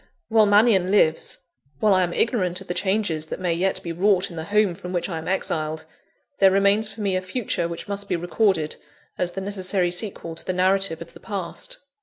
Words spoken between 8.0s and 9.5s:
be recorded, as the